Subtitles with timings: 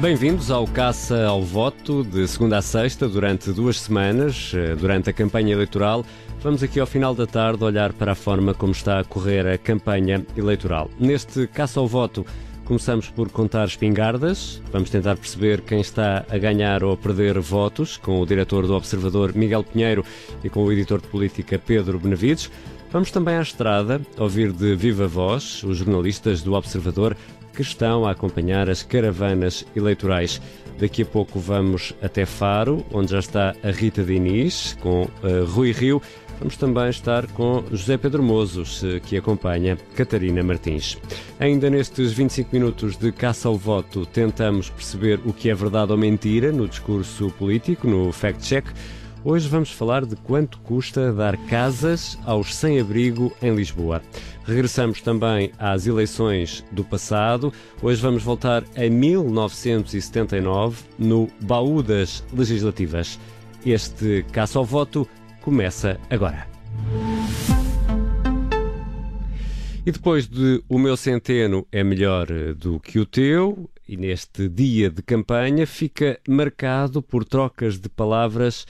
[0.00, 5.12] Bem-vindos ao Caça ao Voto de segunda a sexta, durante duas semanas, eh, durante a
[5.12, 6.06] campanha eleitoral.
[6.40, 9.58] Vamos aqui ao final da tarde olhar para a forma como está a correr a
[9.58, 10.88] campanha eleitoral.
[11.00, 12.24] Neste Caça ao Voto,
[12.64, 14.62] começamos por contar espingardas.
[14.70, 18.76] Vamos tentar perceber quem está a ganhar ou a perder votos, com o diretor do
[18.76, 20.04] Observador Miguel Pinheiro
[20.44, 22.48] e com o editor de política Pedro Benavides.
[22.92, 27.16] Vamos também à estrada ouvir de viva voz os jornalistas do Observador
[27.58, 30.40] que estão a acompanhar as caravanas eleitorais.
[30.78, 35.72] Daqui a pouco vamos até Faro, onde já está a Rita Diniz, com uh, Rui
[35.72, 36.00] Rio.
[36.38, 40.96] Vamos também estar com José Pedro Mozos, que acompanha Catarina Martins.
[41.40, 45.98] Ainda nestes 25 minutos de caça ao voto, tentamos perceber o que é verdade ou
[45.98, 48.68] mentira no discurso político, no fact-check.
[49.24, 54.00] Hoje vamos falar de quanto custa dar casas aos sem-abrigo em Lisboa.
[54.44, 57.52] Regressamos também às eleições do passado.
[57.82, 63.18] Hoje vamos voltar a 1979, no baú das legislativas.
[63.66, 65.06] Este caça ao voto
[65.42, 66.46] começa agora.
[69.84, 74.90] E depois de O meu centeno é melhor do que o teu, e neste dia
[74.90, 78.66] de campanha fica marcado por trocas de palavras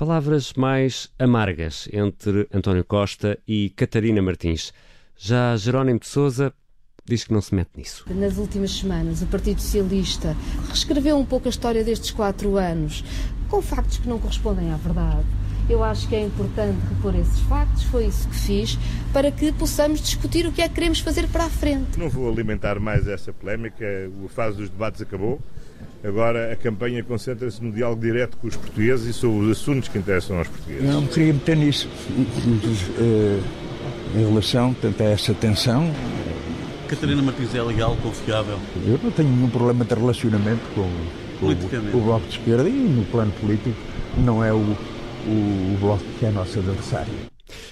[0.00, 4.72] palavras mais amargas entre António Costa e Catarina Martins.
[5.14, 6.54] Já Jerónimo de Souza
[7.04, 8.06] diz que não se mete nisso.
[8.08, 10.34] Nas últimas semanas, o Partido Socialista
[10.68, 13.04] reescreveu um pouco a história destes quatro anos,
[13.50, 15.26] com factos que não correspondem à verdade.
[15.68, 18.78] Eu acho que é importante repor esses factos, foi isso que fiz,
[19.12, 21.98] para que possamos discutir o que é que queremos fazer para a frente.
[21.98, 23.84] Não vou alimentar mais essa polémica,
[24.24, 25.38] a fase dos debates acabou.
[26.02, 29.98] Agora a campanha concentra-se no diálogo direto com os portugueses e sobre os assuntos que
[29.98, 30.84] interessam aos portugueses.
[30.84, 31.88] Não me queria meter nisso.
[32.98, 33.40] Eh,
[34.14, 35.92] em relação portanto, a essa tensão.
[36.88, 38.58] Catarina Martins é legal, confiável?
[38.84, 40.90] Eu não tenho nenhum problema de relacionamento com,
[41.38, 43.76] com o, o, Bloco de Esquerda e no plano político
[44.18, 47.29] não é o, o, o Bloco que é nosso adversário.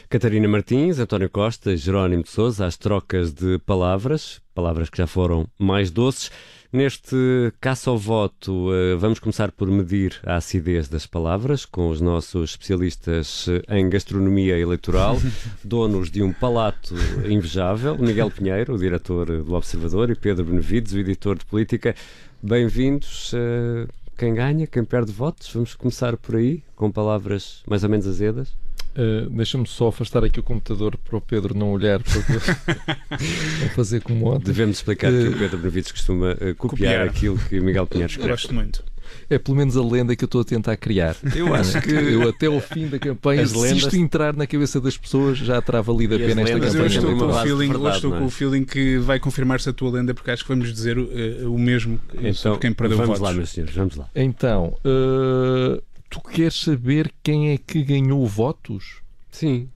[0.09, 5.47] Catarina Martins, António Costa, Jerónimo de Sousa, as trocas de palavras, palavras que já foram
[5.59, 6.31] mais doces.
[6.71, 7.17] Neste
[7.63, 12.51] caça ao voto, eh, vamos começar por medir a acidez das palavras com os nossos
[12.51, 15.17] especialistas eh, em gastronomia eleitoral,
[15.65, 16.95] donos de um palato
[17.27, 21.95] invejável, Miguel Pinheiro, o diretor do Observador, e Pedro Benevides, o editor de política.
[22.43, 23.33] Bem-vindos.
[23.35, 23.87] Eh,
[24.19, 25.51] quem ganha, quem perde votos?
[25.51, 28.53] Vamos começar por aí, com palavras mais ou menos azedas.
[28.97, 33.19] Uh, Deixa-me só afastar aqui o computador para o Pedro não olhar para
[33.75, 34.47] fazer como ontem.
[34.47, 37.87] Devemos explicar uh, que o eh, Pedro Benavides costuma uh, copiar, copiar, aquilo que Miguel
[37.87, 38.31] Pinheiro escreve.
[38.31, 38.83] Gosto muito.
[39.31, 41.17] É pelo menos a lenda que eu estou a tentar criar.
[41.35, 41.91] Eu acho que.
[41.91, 43.79] Eu até ao fim da campanha, As se lendas...
[43.79, 46.79] isto entrar na cabeça das pessoas, já terá valido a pena esta campanha.
[46.79, 49.91] Eu estou, com o, feeling, verdade, estou com o feeling que vai confirmar-se a tua
[49.91, 53.23] lenda, porque acho que vamos dizer uh, o mesmo então, sobre quem perdeu vamos votos.
[53.23, 54.09] lá, meus senhores, vamos lá.
[54.15, 59.03] Então, uh, tu queres saber quem é que ganhou votos?
[59.31, 59.69] Sim.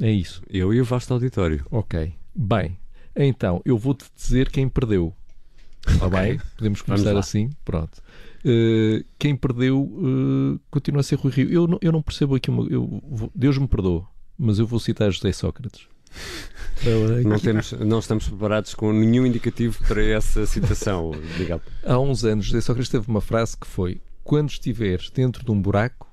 [0.00, 0.42] É isso.
[0.48, 1.64] Eu e o vasto auditório.
[1.70, 2.12] Ok.
[2.34, 2.76] Bem,
[3.14, 5.14] então, eu vou-te dizer quem perdeu.
[5.86, 6.20] Está okay.
[6.20, 6.40] bem?
[6.56, 7.50] Podemos começar assim?
[7.64, 8.02] Pronto.
[8.44, 11.50] Uh, quem perdeu uh, continua a ser Rui Rio.
[11.50, 12.50] Eu não, eu não percebo aqui.
[12.50, 15.86] Uma, eu, Deus me perdoa, mas eu vou citar José Sócrates.
[17.24, 21.60] não, temos, não estamos preparados com nenhum indicativo para essa citação, Miguel.
[21.84, 25.60] Há uns anos, José Sócrates teve uma frase que foi: Quando estiveres dentro de um
[25.60, 26.10] buraco,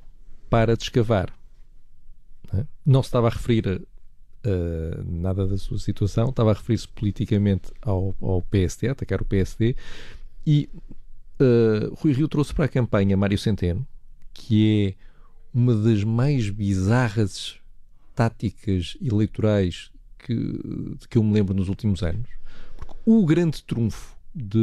[0.51, 1.33] para de escavar.
[2.85, 7.71] Não se estava a referir a, a nada da sua situação, estava a referir-se politicamente
[7.81, 9.77] ao, ao PSD, a atacar o PSD,
[10.45, 10.69] e
[11.39, 13.87] uh, Rui Rio trouxe para a campanha Mário Centeno,
[14.33, 17.57] que é uma das mais bizarras
[18.13, 19.89] táticas eleitorais
[20.19, 22.29] que, que eu me lembro nos últimos anos.
[22.75, 24.57] Porque o grande trunfo de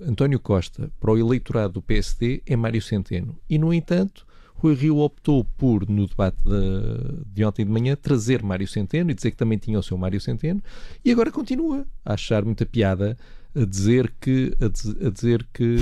[0.00, 3.36] uh, António Costa para o eleitorado do PSD é Mário Centeno.
[3.48, 8.42] E, no entanto, Rui Rio optou por, no debate de, de, ontem de manhã, trazer
[8.42, 10.62] Mário Centeno e dizer que também tinha o seu Mário Centeno,
[11.04, 13.16] e agora continua a achar muita piada
[13.54, 15.76] a dizer que a, dizer que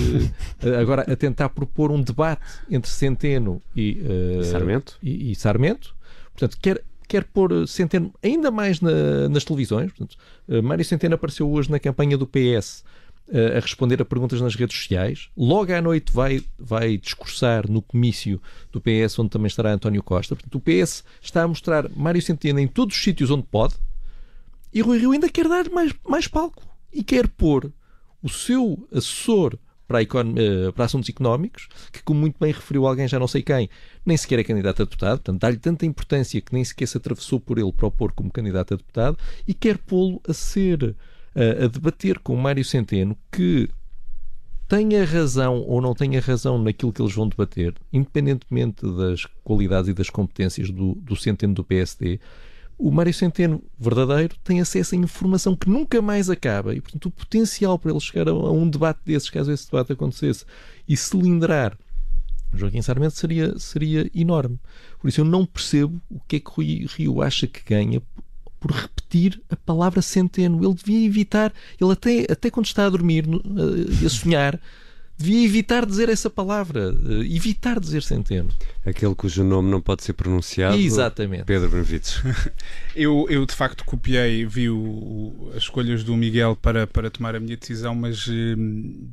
[0.80, 4.02] agora a tentar propor um debate entre Centeno e,
[4.40, 4.98] uh, Sarmento.
[5.02, 5.94] E, e, Sarmento.
[6.34, 6.82] Portanto, quer
[7.12, 9.92] quer pôr Centeno ainda mais na, nas televisões.
[9.92, 10.16] Portanto,
[10.48, 12.84] uh, Mário Centeno apareceu hoje na campanha do PS
[13.56, 15.30] a responder a perguntas nas redes sociais.
[15.34, 20.34] Logo à noite vai, vai discursar no comício do PS, onde também estará António Costa.
[20.34, 23.74] Portanto, o PS está a mostrar Mário Centeno em todos os sítios onde pode
[24.72, 26.62] e Rui Rio ainda quer dar mais, mais palco
[26.92, 27.70] e quer pôr
[28.22, 33.18] o seu assessor para, uh, para, assuntos económicos, que, como muito bem referiu alguém, já
[33.18, 33.68] não sei quem,
[34.04, 37.38] nem sequer é candidato a deputado, portanto, dá-lhe tanta importância que nem sequer se atravessou
[37.38, 40.94] por ele para o pôr como candidato a deputado, e quer pô-lo a ser
[41.34, 43.68] a, a debater com Mário Centeno que
[44.68, 49.94] tenha razão ou não tenha razão naquilo que eles vão debater, independentemente das qualidades e
[49.94, 52.18] das competências do, do Centeno do PSD,
[52.78, 57.10] o Mário Centeno verdadeiro tem acesso a informação que nunca mais acaba e, portanto, o
[57.10, 60.44] potencial para ele chegar a, a um debate desses, caso esse debate acontecesse,
[60.88, 61.78] e cilindrar
[62.54, 64.58] Joaquim Sarmento seria, seria enorme.
[65.00, 68.02] Por isso eu não percebo o que é que Rui Rio acha que ganha
[68.60, 70.64] por repetir a palavra centeno.
[70.64, 73.24] Ele devia evitar, ele até, até quando está a dormir
[74.00, 74.60] e a sonhar,
[75.16, 78.50] devia evitar dizer essa palavra, eh, evitar dizer centeno.
[78.84, 80.76] Aquele cujo nome não pode ser pronunciado.
[80.76, 81.44] Exatamente.
[81.44, 82.20] Pedro Benevides.
[82.96, 87.36] eu, eu de facto copiei, vi o, o, as escolhas do Miguel para, para tomar
[87.36, 89.08] a minha decisão, mas hum,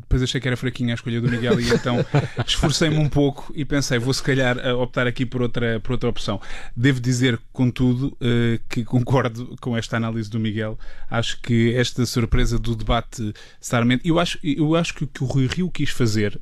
[0.00, 2.04] depois achei que era fraquinha a escolha do Miguel e então
[2.46, 6.40] esforcei-me um pouco e pensei, vou se calhar optar aqui por outra, por outra opção.
[6.76, 10.78] Devo dizer, contudo, uh, que concordo com esta análise do Miguel.
[11.10, 15.26] Acho que esta surpresa do debate Sarmento, eu acho, eu acho que o que o
[15.38, 16.40] Rui Rio quis fazer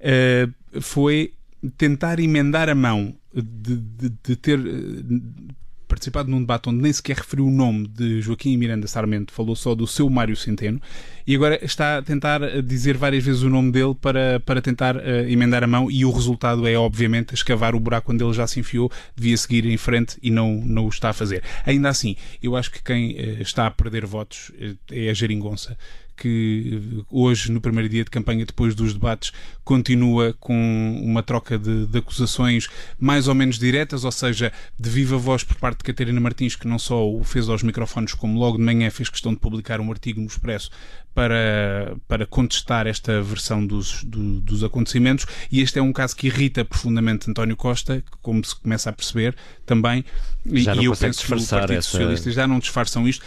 [0.00, 1.32] uh, foi
[1.76, 5.54] tentar emendar a mão de, de, de ter uh,
[5.88, 9.74] participado num debate onde nem sequer referiu o nome de Joaquim Miranda Sarmento, falou só
[9.74, 10.80] do seu Mário Centeno,
[11.26, 15.00] e agora está a tentar dizer várias vezes o nome dele para, para tentar uh,
[15.28, 18.60] emendar a mão, e o resultado é, obviamente, escavar o buraco onde ele já se
[18.60, 21.42] enfiou, devia seguir em frente e não, não o está a fazer.
[21.64, 24.52] Ainda assim, eu acho que quem uh, está a perder votos
[24.90, 25.76] é a Geringonça
[26.18, 29.32] que hoje, no primeiro dia de campanha, depois dos debates,
[29.64, 32.68] continua com uma troca de, de, acusações
[32.98, 36.66] mais ou menos diretas, ou seja, de viva voz por parte de Catarina Martins, que
[36.66, 39.90] não só o fez aos microfones, como logo de manhã fez questão de publicar um
[39.90, 40.70] artigo no Expresso
[41.14, 45.26] para, para contestar esta versão dos, do, dos acontecimentos.
[45.50, 49.36] E este é um caso que irrita profundamente António Costa, como se começa a perceber
[49.66, 50.04] também.
[50.46, 51.90] Já e, eu penso que o Partido essa...
[51.90, 53.24] Socialista já não disfarçam isto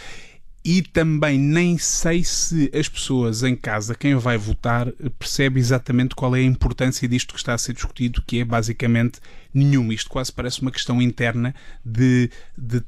[0.64, 6.36] e também nem sei se as pessoas em casa, quem vai votar, percebe exatamente qual
[6.36, 9.20] é a importância disto que está a ser discutido, que é basicamente
[9.52, 9.92] nenhuma.
[9.92, 11.52] Isto quase parece uma questão interna
[11.84, 12.82] de, de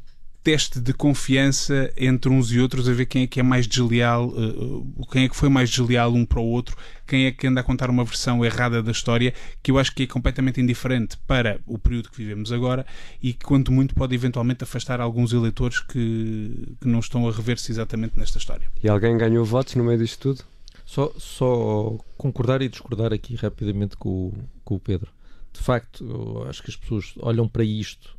[0.44, 4.28] teste de confiança entre uns e outros a ver quem é que é mais desleal,
[4.28, 6.76] uh, quem é que foi mais desleal um para o outro,
[7.06, 9.32] quem é que anda a contar uma versão errada da história,
[9.62, 12.84] que eu acho que é completamente indiferente para o período que vivemos agora
[13.22, 17.72] e que, quanto muito, pode eventualmente afastar alguns eleitores que, que não estão a rever-se
[17.72, 18.70] exatamente nesta história.
[18.82, 20.44] E alguém ganhou votos no meio disto tudo?
[20.84, 24.30] Só, só concordar e discordar aqui rapidamente com,
[24.62, 25.10] com o Pedro.
[25.54, 28.14] De facto, eu acho que as pessoas olham para isto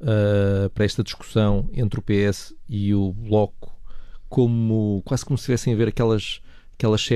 [0.00, 3.76] uh, para esta discussão entre o PS e o Bloco
[4.28, 6.40] como quase como se estivessem a ver aquelas
[6.78, 7.08] aquelas,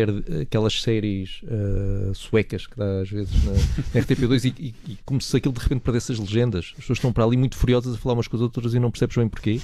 [0.43, 5.20] aquelas séries uh, suecas que dá às vezes na, na RTP2 e, e, e, como
[5.20, 6.73] se aquilo de repente perdesse as legendas.
[6.73, 8.90] As pessoas estão para ali muito furiosas a falar umas com as outras e não
[8.90, 9.61] percebes bem porquê.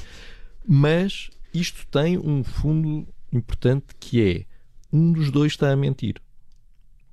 [0.67, 4.45] Mas isto tem um fundo importante que é
[4.93, 6.17] um dos dois está a mentir.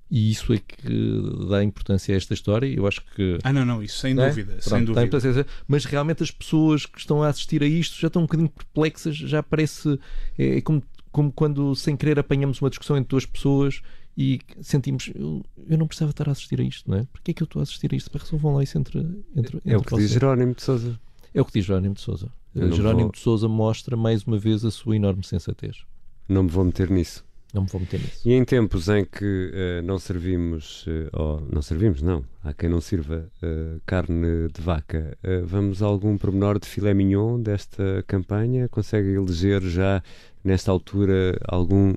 [0.10, 2.68] E isso é que dá importância a esta história.
[2.68, 3.40] Eu acho que.
[3.44, 4.28] Ah, não, não, isso sem é?
[4.28, 4.54] dúvida.
[4.54, 5.48] Pronto, sem dúvida.
[5.68, 9.16] Mas realmente as pessoas que estão a assistir a isto já estão um bocadinho perplexas.
[9.16, 10.00] Já parece.
[10.38, 13.82] É, é como, como quando, sem querer, apanhamos uma discussão entre duas pessoas
[14.16, 15.12] e sentimos.
[15.14, 17.08] Eu, eu não precisava estar a assistir a isto, não é?
[17.12, 18.12] Porquê é que eu estou a assistir a isto?
[18.12, 19.00] Para resolvam lá isso entre.
[19.36, 21.00] entre, é o que diz Jerónimo de Souza.
[21.34, 22.32] É o que diz Jerónimo de Souza.
[22.56, 23.12] Jerónimo vou...
[23.12, 25.84] de Souza mostra mais uma vez a sua enorme sensatez.
[26.30, 27.25] Não me vou meter nisso.
[27.56, 28.28] Não me vou meter nisso.
[28.28, 32.82] E em tempos em que uh, não servimos, uh, não servimos, não, há quem não
[32.82, 38.68] sirva uh, carne de vaca, vamos a algum pormenor de filé mignon desta campanha?
[38.68, 40.04] Consegue eleger já,
[40.44, 41.96] nesta altura, algum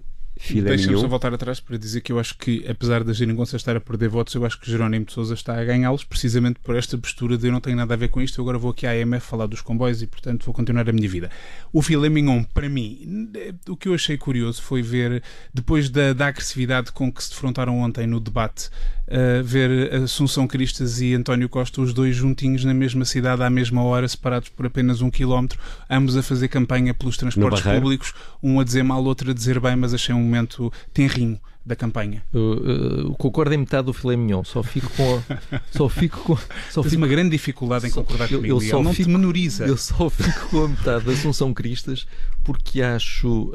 [0.62, 3.80] Deixa-me só voltar atrás para dizer que eu acho que, apesar da Geringonça estar a
[3.80, 7.36] perder votos, eu acho que Jerónimo de Souza está a ganhá-los precisamente por esta postura
[7.36, 9.26] de eu não tenho nada a ver com isto, eu agora vou aqui à AMF
[9.26, 11.30] falar dos comboios e, portanto, vou continuar a minha vida.
[11.72, 13.30] O filé mignon, para mim,
[13.68, 17.78] o que eu achei curioso foi ver, depois da, da agressividade com que se defrontaram
[17.80, 18.70] ontem no debate,
[19.08, 23.82] uh, ver Assunção Cristas e António Costa, os dois juntinhos na mesma cidade à mesma
[23.82, 25.58] hora, separados por apenas um quilómetro,
[25.90, 29.76] ambos a fazer campanha pelos transportes públicos, um a dizer mal, outro a dizer bem,
[29.76, 32.24] mas achei um momento tenrinho da campanha.
[32.32, 35.22] Eu, concordo em metade do filé mignon, só fico com.
[35.70, 36.36] só fico com.
[36.70, 38.56] Só Tens fico, uma grande dificuldade em concordar eu, comigo.
[38.56, 39.66] Eu só não fico, te menoriza.
[39.66, 42.06] Eu só fico com a metade da Assunção Cristas
[42.42, 43.52] porque acho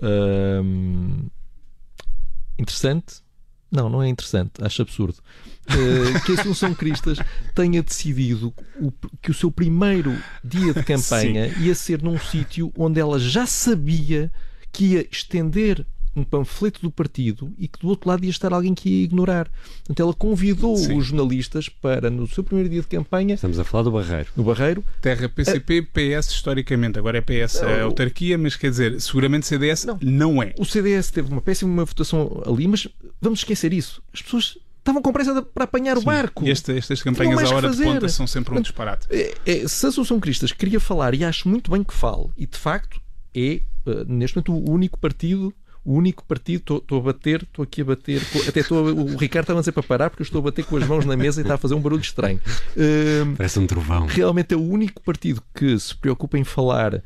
[0.64, 1.28] hum,
[2.60, 3.24] interessante
[3.74, 5.18] não, não é interessante, acho absurdo.
[5.68, 7.18] Uh, que a Assunção Cristas
[7.56, 11.64] tenha decidido o, que o seu primeiro dia de campanha Sim.
[11.64, 14.32] ia ser num sítio onde ela já sabia
[14.72, 15.84] que ia estender
[16.16, 19.50] um panfleto do partido e que do outro lado ia estar alguém que ia ignorar.
[19.78, 20.98] Portanto, ela convidou Sim.
[20.98, 23.36] os jornalistas para, no seu primeiro dia de campanha.
[23.36, 24.30] Estamos a falar do Barreiro.
[24.36, 24.84] Do Barreiro.
[25.02, 26.20] Terra PCP, a...
[26.20, 27.00] PS historicamente.
[27.00, 29.98] Agora é PS não, a autarquia, mas quer dizer, seguramente CDS não.
[30.02, 30.54] não é.
[30.58, 32.88] O CDS teve uma péssima votação ali, mas
[33.20, 34.02] vamos esquecer isso.
[34.14, 36.04] As pessoas estavam com pressa para apanhar Sim.
[36.04, 36.48] o barco.
[36.48, 39.08] Este, estas campanhas à hora de ponta são sempre um disparate.
[39.10, 42.46] É, é, se a Associação Cristas queria falar, e acho muito bem que fale, e
[42.46, 43.02] de facto
[43.36, 45.54] é, uh, neste momento, o único partido
[45.86, 49.60] o único partido, estou a bater, estou aqui a bater, até estou, o Ricardo estava
[49.60, 51.44] a dizer para parar porque eu estou a bater com as mãos na mesa e
[51.44, 52.40] está a fazer um barulho estranho.
[52.76, 54.06] Uh, Parece um trovão.
[54.06, 57.04] Realmente é o único partido que se preocupa em falar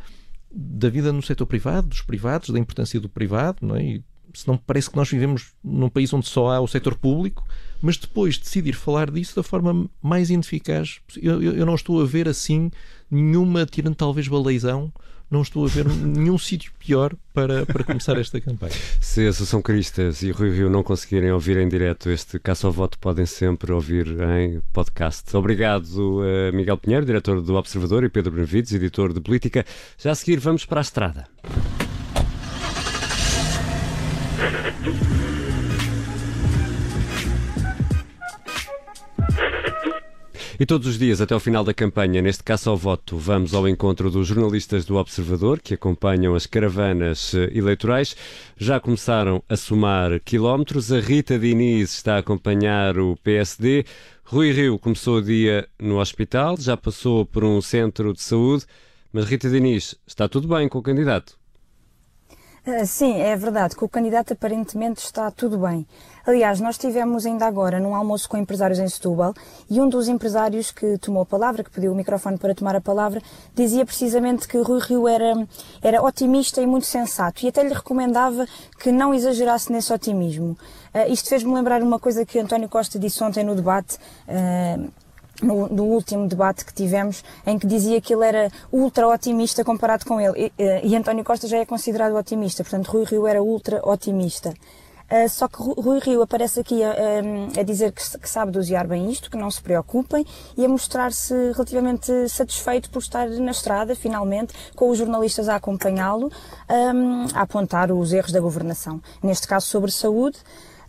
[0.51, 3.83] da vida no setor privado, dos privados, da importância do privado, não é?
[3.83, 4.03] E,
[4.37, 7.43] se não parece que nós vivemos num país onde só há o setor público,
[7.81, 10.99] mas depois decidir falar disso da forma mais ineficaz.
[11.19, 12.69] Eu, eu, eu não estou a ver assim
[13.09, 14.93] nenhuma, tirando talvez baleizão,
[15.29, 18.75] não estou a ver nenhum sítio pior para, para começar esta campanha.
[19.01, 22.73] Se a Associação Cristas e Rui Rio não conseguirem ouvir em direto este caça ao
[22.73, 24.05] voto, podem sempre ouvir
[24.37, 25.35] em podcast.
[25.35, 29.65] Obrigado, uh, Miguel Pinheiro, diretor do Observador, e Pedro Benevides, editor de Política.
[29.97, 31.27] Já a seguir, vamos para a estrada.
[40.59, 43.67] E todos os dias, até o final da campanha, neste caso ao voto, vamos ao
[43.67, 48.15] encontro dos jornalistas do Observador que acompanham as caravanas eh, eleitorais.
[48.57, 50.91] Já começaram a somar quilómetros.
[50.91, 53.85] A Rita Diniz está a acompanhar o PSD.
[54.23, 58.65] Rui Rio começou o dia no hospital, já passou por um centro de saúde.
[59.13, 61.37] Mas Rita Diniz, está tudo bem com o candidato?
[62.69, 63.77] Ah, sim, é verdade.
[63.77, 65.87] Com o candidato aparentemente está tudo bem.
[66.25, 69.33] Aliás, nós tivemos ainda agora num almoço com empresários em Setúbal
[69.69, 72.81] e um dos empresários que tomou a palavra, que pediu o microfone para tomar a
[72.81, 73.21] palavra,
[73.55, 75.47] dizia precisamente que Rui Rio era,
[75.81, 78.45] era otimista e muito sensato e até lhe recomendava
[78.77, 80.57] que não exagerasse nesse otimismo.
[80.93, 83.97] Uh, isto fez-me lembrar uma coisa que António Costa disse ontem no debate.
[84.27, 84.91] Uh,
[85.41, 90.05] no, no, último debate que tivemos, em que dizia que ele era ultra otimista comparado
[90.05, 90.51] com ele.
[90.57, 94.53] E, e António Costa já é considerado otimista, portanto, Rui Rio era ultra otimista.
[95.09, 98.85] Uh, só que Rui Rio aparece aqui a, a, a dizer que, que, sabe dosear
[98.85, 100.25] bem isto, que não se preocupem
[100.57, 106.29] e a mostrar-se relativamente satisfeito por estar na estrada, finalmente, com os jornalistas a acompanhá-lo,
[106.69, 109.01] um, a apontar os erros da governação.
[109.23, 110.39] Neste caso sobre saúde,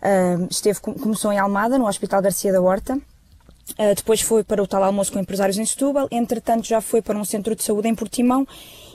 [0.01, 2.99] uh, esteve, começou em Almada, no Hospital Garcia da Horta,
[3.77, 7.17] Uh, depois foi para o tal almoço com empresários em Setúbal, entretanto já foi para
[7.17, 8.47] um centro de saúde em Portimão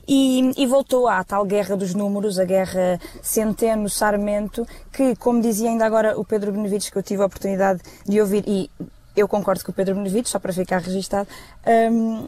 [0.07, 5.87] e, e voltou à tal guerra dos números, a guerra Centeno-Sarmento, que, como dizia ainda
[5.87, 8.71] agora o Pedro Benevides, que eu tive a oportunidade de ouvir, e
[9.16, 11.28] eu concordo com o Pedro Benevides, só para ficar registado,
[11.90, 12.26] um,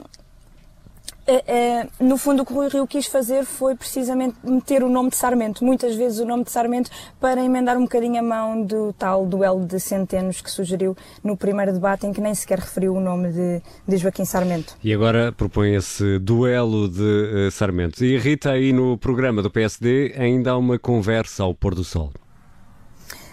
[1.26, 4.88] é, é, no fundo, o que o Rui Rio quis fazer foi precisamente meter o
[4.88, 6.90] nome de Sarmento, muitas vezes o nome de Sarmento,
[7.20, 11.72] para emendar um bocadinho a mão do tal duelo de centenos que sugeriu no primeiro
[11.72, 14.76] debate, em que nem sequer referiu o nome de, de Joaquim Sarmento.
[14.82, 18.04] E agora propõe esse duelo de uh, Sarmento.
[18.04, 22.12] E Rita, aí no programa do PSD, ainda há uma conversa ao pôr do sol.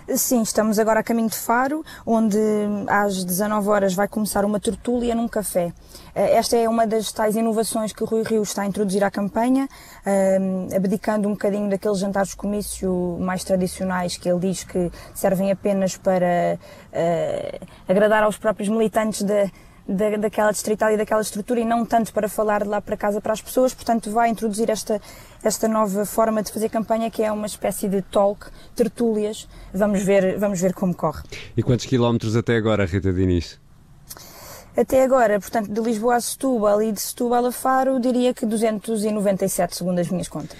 [0.10, 2.38] Sim, estamos agora a caminho de Faro, onde
[2.88, 5.72] às 19 horas vai começar uma tertúlia num café.
[6.14, 9.10] Eh, esta é uma das tais inovações que o Rui Rio está a introduzir à
[9.10, 9.66] campanha,
[10.06, 10.40] eh,
[10.76, 16.60] abdicando um bocadinho daqueles jantares comício mais tradicionais que ele diz que servem apenas para
[16.92, 19.50] uh, agradar aos próprios militantes da,
[19.88, 23.20] da, daquela distrital e daquela estrutura e não tanto para falar de lá para casa
[23.22, 25.02] para as pessoas, portanto vai introduzir esta,
[25.44, 30.38] esta nova forma de fazer campanha que é uma espécie de talk, tertúlias, vamos ver,
[30.38, 31.24] vamos ver como corre.
[31.56, 33.63] E quantos quilómetros até agora, Rita Diniz?
[34.76, 39.76] Até agora, portanto, de Lisboa a Setúbal e de Setúbal a Faro, diria que 297,
[39.76, 40.58] segundo as minhas contas.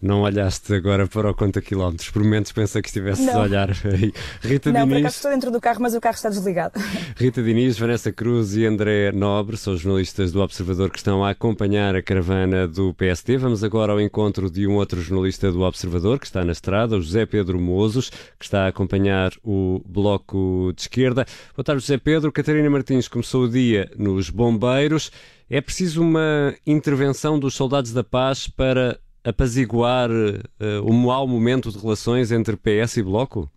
[0.00, 3.70] Não olhaste agora para o conta quilómetros, por momentos pensa que estivesse a olhar.
[4.40, 4.92] Rita não, Diniz...
[4.92, 6.80] por acaso estou dentro do carro, mas o carro está desligado.
[7.16, 11.96] Rita Diniz, Vanessa Cruz e André Nobre são jornalistas do Observador que estão a acompanhar
[11.96, 13.36] a caravana do PSD.
[13.36, 17.00] Vamos agora ao encontro de um outro jornalista do Observador que está na estrada, o
[17.00, 21.26] José Pedro Mozos, que está a acompanhar o Bloco de Esquerda.
[21.56, 22.30] Boa tarde, José Pedro.
[22.30, 25.10] Catarina Martins começou o dia nos bombeiros.
[25.48, 31.78] É preciso uma intervenção dos soldados da paz para apaziguar uh, o mau momento de
[31.78, 33.50] relações entre PS e Bloco?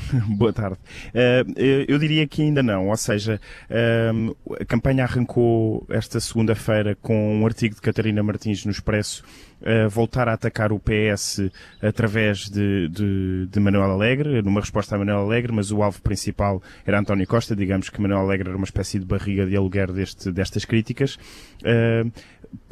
[0.36, 0.76] Boa tarde.
[1.08, 1.52] Uh,
[1.88, 7.46] eu diria que ainda não, ou seja, uh, a campanha arrancou esta segunda-feira com um
[7.46, 9.24] artigo de Catarina Martins no Expresso
[9.60, 11.50] uh, voltar a atacar o PS
[11.82, 16.62] através de, de, de, Manuel Alegre, numa resposta a Manuel Alegre, mas o alvo principal
[16.86, 20.30] era António Costa, digamos que Manuel Alegre era uma espécie de barriga de aluguer deste,
[20.30, 21.16] destas críticas.
[21.62, 22.10] Uh,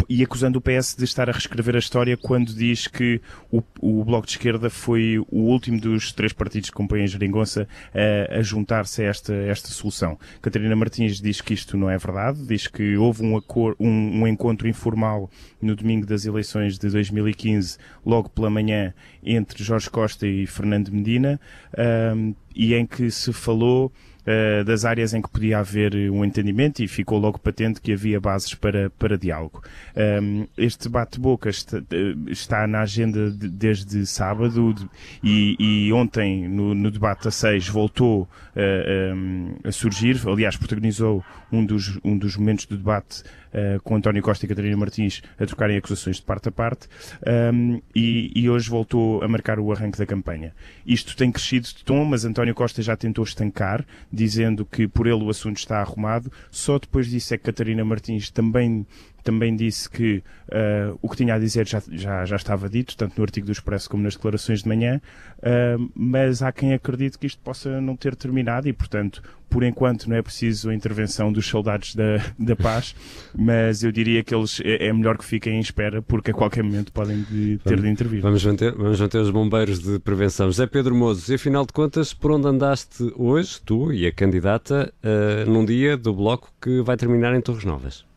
[0.09, 3.21] e acusando o PS de estar a reescrever a história quando diz que
[3.51, 8.39] o, o Bloco de Esquerda foi o último dos três partidos que compõem Geringonça a,
[8.39, 10.19] a juntar-se a esta, esta solução.
[10.41, 14.27] Catarina Martins diz que isto não é verdade, diz que houve um, acor, um, um
[14.27, 20.47] encontro informal no domingo das eleições de 2015, logo pela manhã, entre Jorge Costa e
[20.47, 21.41] Fernando Medina,
[22.15, 23.93] um, e em que se falou
[24.27, 28.21] uh, das áreas em que podia haver um entendimento e ficou logo patente que havia
[28.21, 29.63] bases para, para diálogo.
[29.97, 31.79] Um, este debate-boca está,
[32.29, 34.89] está, na agenda de, desde sábado de,
[35.23, 40.57] e, e, ontem, no, no, debate a 6, voltou uh, eh, um, a surgir, aliás,
[40.57, 45.23] protagonizou um dos, um dos momentos do debate uh, com António Costa e Catarina Martins
[45.39, 46.89] a trocarem acusações de parte a parte
[47.53, 50.55] um, e, e, hoje voltou a marcar o arranque da campanha.
[50.87, 55.23] Isto tem crescido de tom, mas António Costa já tentou estancar, dizendo que por ele
[55.23, 56.31] o assunto está arrumado.
[56.51, 58.87] Só depois disso é que Catarina Martins também
[59.23, 63.17] também disse que uh, o que tinha a dizer já, já, já estava dito, tanto
[63.17, 65.01] no artigo do Expresso como nas declarações de manhã,
[65.39, 70.09] uh, mas há quem acredite que isto possa não ter terminado e, portanto, por enquanto
[70.09, 72.97] não é preciso a intervenção dos soldados da, da paz,
[73.37, 76.65] mas eu diria que eles é, é melhor que fiquem em espera, porque a qualquer
[76.65, 78.23] momento podem de, ter de intervir.
[78.23, 80.47] Vamos manter, vamos manter os bombeiros de prevenção.
[80.47, 84.93] José Pedro Mozes, e afinal de contas, por onde andaste hoje, tu e a candidata,
[85.05, 88.12] uh, num dia do bloco que vai terminar em Torres Novas?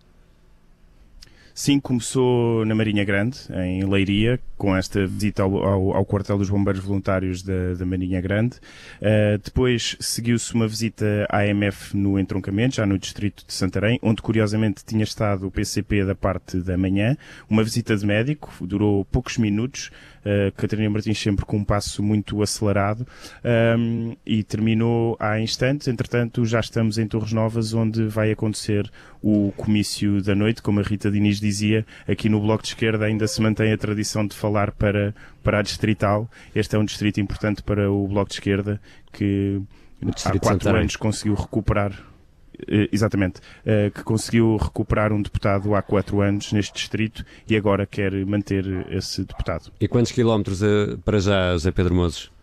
[1.57, 6.50] Sim, começou na Marinha Grande, em Leiria, com esta visita ao, ao, ao quartel dos
[6.50, 8.57] bombeiros voluntários da, da Marinha Grande.
[9.01, 14.21] Uh, depois seguiu-se uma visita à AMF no entroncamento, já no distrito de Santarém, onde
[14.21, 17.15] curiosamente tinha estado o PCP da parte da manhã.
[17.50, 19.91] Uma visita de médico, durou poucos minutos,
[20.25, 23.05] uh, Catarina Martins sempre com um passo muito acelerado
[23.77, 25.88] um, e terminou há instantes.
[25.88, 28.91] Entretanto, já estamos em Torres Novas, onde vai acontecer
[29.22, 33.27] o comício da noite, como a Rita Diniz dizia, aqui no Bloco de Esquerda ainda
[33.27, 36.29] se mantém a tradição de falar para, para a distrital.
[36.53, 39.62] Este é um distrito importante para o Bloco de Esquerda que
[40.25, 42.14] há quatro anos conseguiu recuperar eh,
[42.91, 48.13] exatamente, eh, que conseguiu recuperar um deputado há quatro anos neste distrito e agora quer
[48.25, 49.71] manter esse deputado.
[49.79, 52.35] E quantos quilómetros eh, para já, José Pedro Mozes?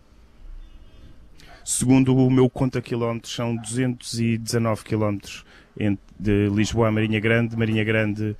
[1.65, 5.45] Segundo o meu conta quilómetros, são 219 quilómetros
[6.19, 8.35] de Lisboa a Marinha Grande, Marinha Grande uh,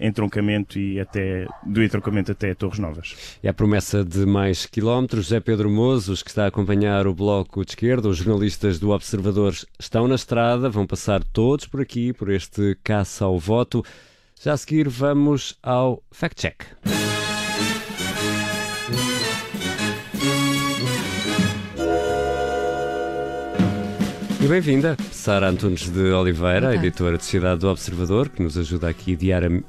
[0.00, 3.38] entroncamento e até do entroncamento até Torres Novas.
[3.42, 5.26] É a promessa de mais quilómetros.
[5.26, 9.54] José Pedro Mozos, que está a acompanhar o Bloco de Esquerda, os jornalistas do Observador
[9.78, 13.84] estão na estrada, vão passar todos por aqui, por este caça ao voto.
[14.40, 16.48] Já a seguir vamos ao Fact
[24.42, 29.16] E bem-vinda, Sara Antunes de Oliveira, editora de Cidade do Observador, que nos ajuda aqui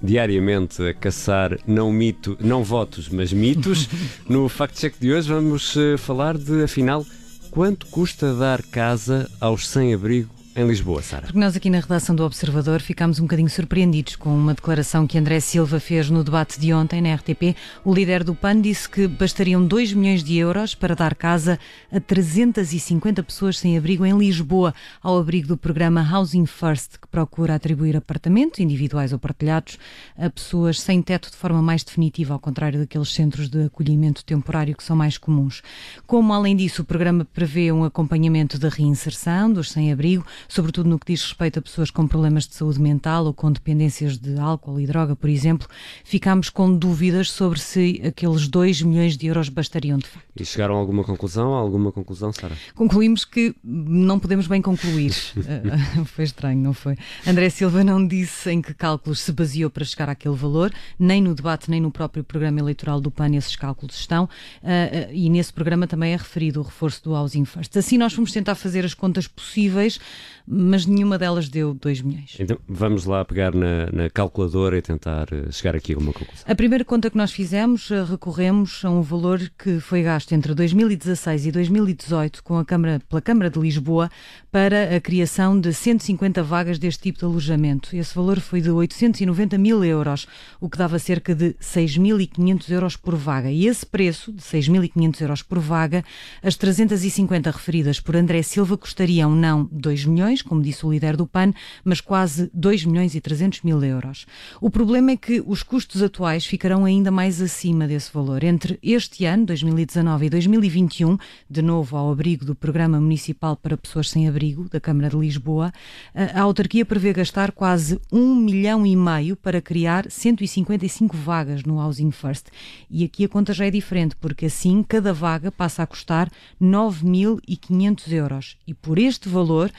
[0.01, 3.88] diariamente a caçar não mito, não votos, mas mitos.
[4.27, 7.05] no Fact Check de hoje vamos eh, falar de, afinal,
[7.51, 11.23] quanto custa dar casa aos sem-abrigo em Lisboa, Sara?
[11.23, 15.17] Porque nós aqui na redação do Observador ficámos um bocadinho surpreendidos com uma declaração que
[15.17, 17.55] André Silva fez no debate de ontem na RTP.
[17.83, 21.59] O líder do PAN disse que bastariam 2 milhões de euros para dar casa
[21.91, 27.55] a 350 pessoas sem abrigo em Lisboa, ao abrigo do programa Housing First, que procura
[27.55, 29.79] atribuir apartamentos individuais ou partilhados
[30.17, 34.75] a pessoas sem teto de forma mais definitiva, ao contrário daqueles centros de acolhimento temporário
[34.75, 35.61] que são mais comuns.
[36.05, 41.13] Como, além disso, o programa prevê um acompanhamento da reinserção dos sem-abrigo, sobretudo no que
[41.13, 44.86] diz respeito a pessoas com problemas de saúde mental ou com dependências de álcool e
[44.86, 45.67] droga, por exemplo,
[46.03, 50.27] ficámos com dúvidas sobre se aqueles 2 milhões de euros bastariam de facto.
[50.36, 51.53] E chegaram a alguma conclusão?
[51.53, 52.56] alguma conclusão, Sara?
[52.75, 55.13] Concluímos que não podemos bem concluir.
[56.06, 56.97] Foi estranho, não foi?
[57.25, 61.34] André Silva não disse em que cálculos se baseou para chegar àquele valor, nem no
[61.34, 65.88] debate, nem no próprio programa eleitoral do PAN esses cálculos estão, uh, e nesse programa
[65.88, 67.75] também é referido o reforço do Housing First.
[67.77, 69.99] Assim, nós fomos tentar fazer as contas possíveis
[70.45, 72.36] mas nenhuma delas deu 2 milhões.
[72.39, 76.43] Então vamos lá pegar na, na, calculadora e tentar eh, chegar aqui a uma conclusão.
[76.45, 80.53] A primeira conta que nós fizemos, eh, recorremos a um valor que foi gasto entre
[80.53, 84.10] 2016 e 2018 com a Câmara, pela Câmara de Lisboa
[84.51, 87.95] para a criação de 150 vagas deste tipo de alojamento.
[87.95, 90.27] Esse valor foi de 890 mil euros,
[90.60, 93.49] o que dava cerca de 6.500 euros por vaga.
[93.49, 96.03] E esse preço, de 6.500 euros por vaga,
[96.41, 101.15] as 350 referidas por André Silva custariam não 2 milhões, milhões, como disse o líder
[101.15, 104.26] do PAN, mas quase 2 milhões e 300 mil euros.
[104.60, 108.43] O problema é que os custos atuais ficarão ainda mais acima desse valor.
[108.43, 111.17] Entre este ano, 2019 e 2021,
[111.50, 115.72] de novo ao abrigo do Programa Municipal para Pessoas Sem Abrigo, da Câmara de Lisboa,
[116.13, 122.12] a autarquia prevê gastar quase 1 milhão e meio para criar 155 vagas no Housing
[122.12, 122.48] First.
[122.89, 128.12] E aqui a conta já é diferente, porque assim cada vaga passa a custar 9.500
[128.12, 128.58] euros.
[128.65, 129.72] E por este valor,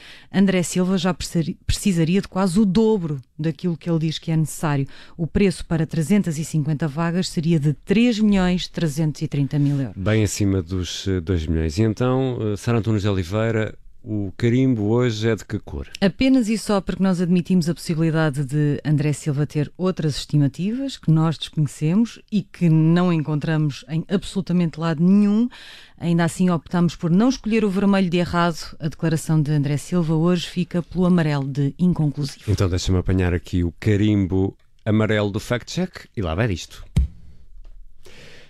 [0.45, 4.87] André Silva já precisaria de quase o dobro daquilo que ele diz que é necessário.
[5.17, 9.95] O preço para 350 vagas seria de 3 milhões 330 mil euros.
[9.97, 11.79] Bem acima dos 2 eh, milhões.
[11.79, 13.75] E então, eh, Sara Antunes de Oliveira,
[14.05, 15.87] o carimbo hoje é de que cor?
[15.99, 21.09] Apenas e só porque nós admitimos a possibilidade de André Silva ter outras estimativas que
[21.09, 25.49] nós desconhecemos e que não encontramos em absolutamente lado nenhum.
[25.97, 28.75] Ainda assim optamos por não escolher o vermelho de errado.
[28.79, 32.51] A declaração de André Silva hoje fica pelo amarelo de inconclusivo.
[32.51, 36.85] Então deixa-me apanhar aqui o carimbo amarelo do fact-check e lá vai isto.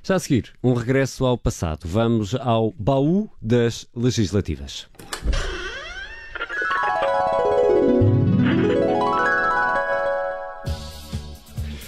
[0.07, 1.87] Já a seguir, um regresso ao passado.
[1.87, 4.85] Vamos ao baú das legislativas.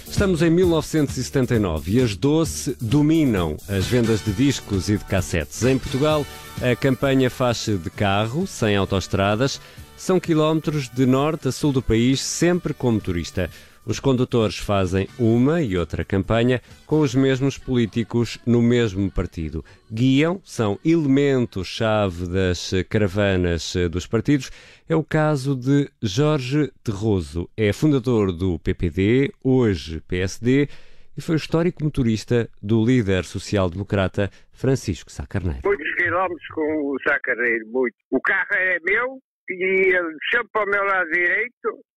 [0.08, 5.62] Estamos em 1979 e as Doce dominam as vendas de discos e de cassetes.
[5.62, 6.26] Em Portugal,
[6.60, 9.60] a campanha faz de carro, sem autoestradas.
[9.96, 13.48] São quilómetros de norte a sul do país, sempre como turista.
[13.88, 19.64] Os condutores fazem uma e outra campanha com os mesmos políticos no mesmo partido.
[19.90, 24.50] Guiam, são elementos-chave das caravanas dos partidos.
[24.86, 27.48] É o caso de Jorge Terroso.
[27.56, 30.68] É fundador do PPD, hoje PSD,
[31.16, 35.62] e foi histórico motorista do líder social-democrata Francisco Sá Carneiro.
[35.64, 37.96] Muitos quilómetros com o Sá Carneiro, muito.
[38.10, 41.88] O carro é meu e ele sempre para o meu lado direito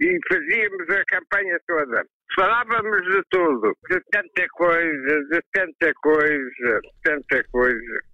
[0.00, 2.04] e fazíamos a campanha toda.
[2.34, 8.10] Falávamos de tudo, de tanta coisa, de tanta coisa, de tanta coisa.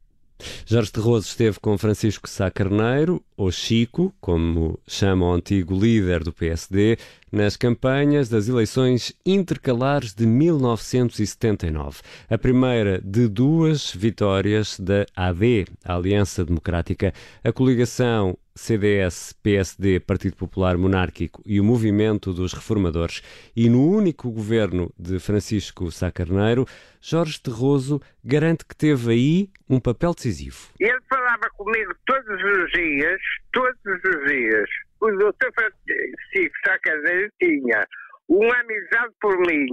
[0.67, 6.33] Jorge Terroso esteve com Francisco Sá Carneiro, ou Chico, como chama o antigo líder do
[6.33, 6.99] PSD,
[7.33, 12.03] nas campanhas das eleições intercalares de 1979.
[12.29, 20.37] A primeira de duas vitórias da AD, a Aliança Democrática, a coligação CDS, PSD, Partido
[20.37, 23.23] Popular Monárquico e o Movimento dos Reformadores,
[23.55, 26.65] e no único governo de Francisco Sá Carneiro,
[27.01, 30.71] Jorge Terroso garante que teve aí um papel decisivo.
[30.81, 33.21] Ele falava comigo todos os dias,
[33.53, 34.69] todos os dias.
[35.01, 37.87] O doutor Francisco Sá Carneiro tinha
[38.29, 39.69] uma amizade por mim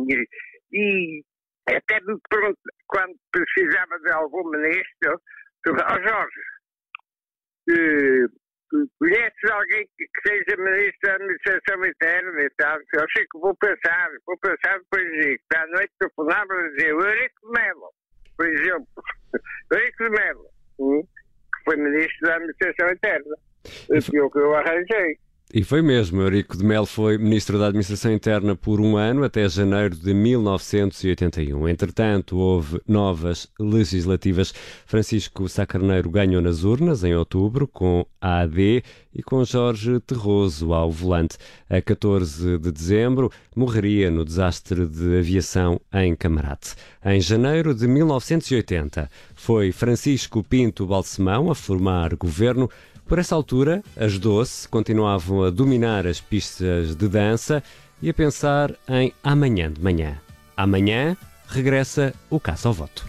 [0.74, 1.24] e
[1.68, 2.18] até me
[2.88, 5.22] quando precisava de algum ministro,
[5.68, 6.42] oh Jorge,
[9.00, 12.80] Conheces alguém que, que seja ministro da administração interna e tal?
[12.94, 15.44] Eu sei que vou pensar, vou pensar depois disso.
[15.56, 17.94] À noite telefonava e dizia o Eurico Melo,
[18.36, 18.88] por exemplo.
[19.72, 20.46] Eurico Melo,
[20.78, 23.36] que foi ministro da administração interna.
[23.88, 25.18] Foi o que eu arranjei.
[25.56, 26.20] E foi mesmo.
[26.20, 31.70] Eurico de Melo foi ministro da Administração Interna por um ano, até janeiro de 1981.
[31.70, 34.52] Entretanto, houve novas legislativas.
[34.88, 40.90] Francisco Sacarneiro ganhou nas urnas em outubro, com a AD e com Jorge Terroso ao
[40.90, 41.38] volante.
[41.70, 46.74] A 14 de dezembro, morreria no desastre de aviação em Camarate.
[47.06, 52.68] Em janeiro de 1980, foi Francisco Pinto Balsemão a formar governo
[53.08, 57.64] por essa altura, as Doce continuavam a dominar as pistas de dança
[58.02, 60.18] e a pensar em amanhã de manhã.
[60.56, 61.16] Amanhã
[61.48, 63.06] regressa o caça ao voto.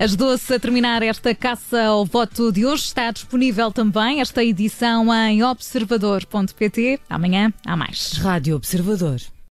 [0.00, 2.84] Ajudou-se a terminar esta caça ao voto de hoje.
[2.84, 6.98] Está disponível também esta edição em observador.pt.
[7.06, 8.12] Amanhã há mais.
[8.12, 9.20] Rádio Observador.